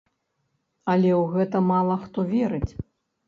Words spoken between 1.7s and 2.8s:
мала хто верыць.